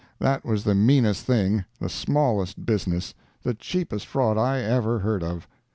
That 0.17 0.43
was 0.43 0.63
the 0.63 0.73
meanest 0.73 1.27
thing, 1.27 1.63
the 1.79 1.87
smallest 1.87 2.65
business, 2.65 3.13
the 3.43 3.53
cheapest 3.53 4.07
fraud 4.07 4.35
I 4.35 4.59
ever 4.61 4.97
heard 4.97 5.21
of. 5.21 5.47